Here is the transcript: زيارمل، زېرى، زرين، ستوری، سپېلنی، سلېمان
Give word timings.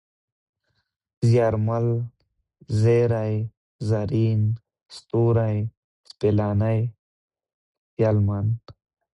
زيارمل، 1.29 1.87
زېرى، 2.81 3.29
زرين، 3.89 4.41
ستوری، 4.95 5.57
سپېلنی، 6.09 6.79
سلېمان 7.97 8.45